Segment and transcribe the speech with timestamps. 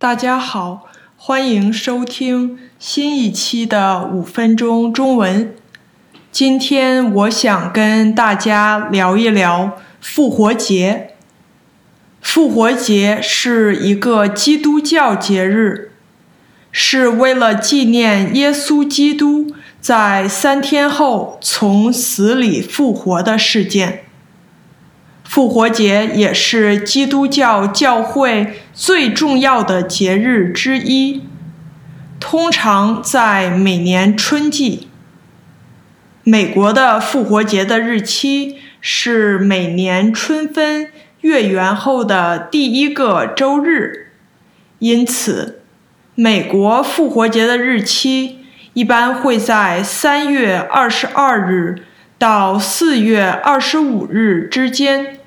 [0.00, 5.52] 大家好，欢迎收听新一期的五分钟中文。
[6.30, 11.14] 今天我想跟大家聊一聊复活节。
[12.20, 15.90] 复活节是一个基督教节日，
[16.70, 24.04] 是为了纪念耶稣基督在三天后从死里复活的事件。
[25.28, 31.22] 复活节也是基督教教会最重要的节日之一，
[32.18, 34.88] 通常在每年春季。
[36.24, 44.12] 美国的复活节的日期是每年春分月圆后的第一个周日，
[44.78, 45.60] 因此，
[46.14, 48.38] 美国复活节的日期
[48.72, 51.82] 一般会在三月二十二日
[52.18, 55.20] 到四月二十五日之间。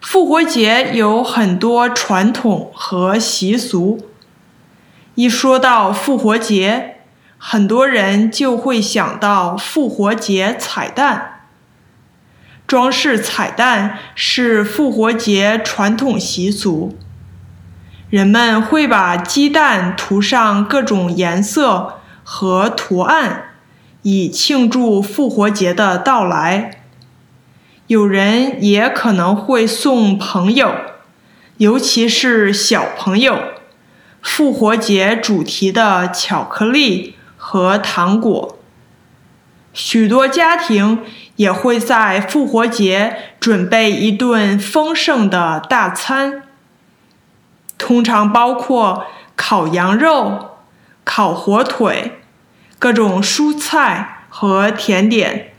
[0.00, 4.08] 复活节有很多传统和习俗。
[5.16, 6.96] 一说到复活节，
[7.36, 11.42] 很多人就会想到复活节彩蛋。
[12.66, 16.96] 装饰彩蛋是复活节传统习俗，
[18.08, 23.49] 人们会把鸡蛋涂上各种颜色和图案，
[24.02, 26.82] 以庆祝复活节的到来。
[27.86, 30.72] 有人也可能会送朋友，
[31.56, 33.38] 尤其是小朋友，
[34.22, 38.56] 复活节主题的巧克力和糖果。
[39.72, 41.04] 许多家庭
[41.36, 46.42] 也会在复活节准备一顿丰盛的大餐，
[47.78, 49.06] 通常包括
[49.36, 50.56] 烤羊肉、
[51.04, 52.20] 烤火腿、
[52.80, 55.52] 各种蔬菜和甜点。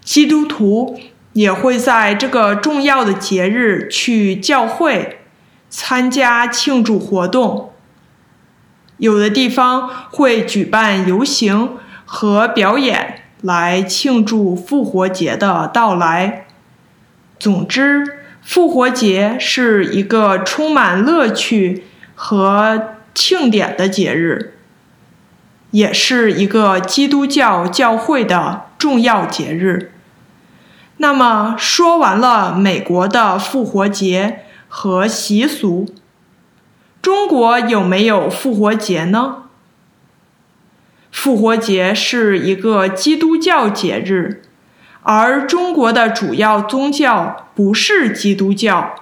[0.00, 0.98] 基督徒
[1.34, 5.20] 也会在这个重要的节日去教会
[5.68, 7.72] 参加庆祝活动。
[8.96, 16.46] 有的地方会举办游行和表演来庆祝复活节的到来。
[17.38, 21.84] 总之，复活节是一个充满乐趣
[22.16, 24.57] 和庆典的节日，
[25.70, 29.92] 也是一个基督教教会的重要节日。
[30.98, 35.86] 那么说完了美国的复活节和习俗，
[37.00, 39.44] 中国有没有复活节呢？
[41.12, 44.42] 复活节是一个基督教节日，
[45.02, 48.94] 而中国的主要宗教不是基督教，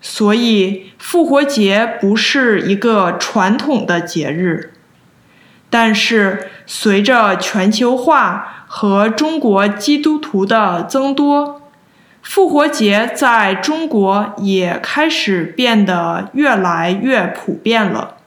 [0.00, 4.73] 所以复活节不是一个传统的节日。
[5.74, 11.62] 但是随着全球化，和中国基督徒的增多，
[12.22, 18.18] 复活节在中国也开始变得越来越普遍了。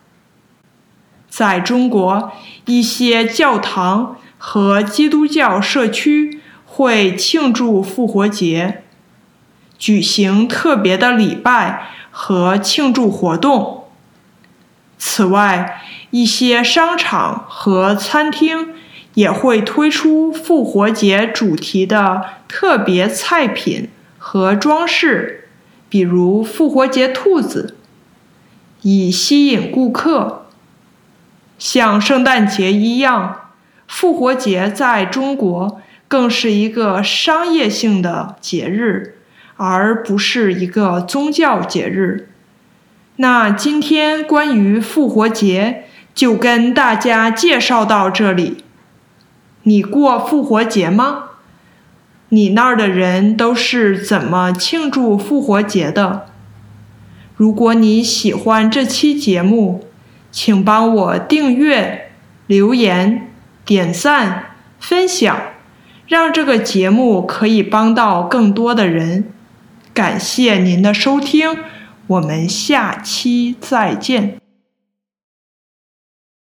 [1.30, 2.34] 在中国，
[2.66, 8.84] 一些教堂和基督教社区会庆祝复活节，
[9.80, 13.86] 举行特别的礼拜和庆祝活动。
[14.98, 15.82] 此外，
[16.12, 18.74] 一些商场和餐厅。
[19.14, 25.50] 也会推出复活节主题的特别菜品和装饰，
[25.90, 27.76] 比如复活节兔子，
[28.84, 30.46] 以吸引顾客。
[31.58, 33.50] 像圣诞节一样，
[33.88, 39.18] 复活节在中国更是一个商业性的节日，
[39.56, 42.30] 而不是一个宗教节日。
[43.16, 45.86] 那今天关于复活节
[46.18, 48.64] 就跟大家介绍到这里。
[49.62, 51.26] 你过复活节吗？
[52.30, 56.26] 你那儿的人都是怎么庆祝复活节的？
[57.36, 59.86] 如果你喜欢这期节目，
[60.32, 62.10] 请帮我订阅、
[62.48, 63.28] 留言、
[63.64, 64.46] 点赞、
[64.80, 65.40] 分享，
[66.08, 69.32] 让这个节目可以帮到更多的人。
[69.94, 71.56] 感谢您的收听，
[72.08, 74.47] 我们下期再见。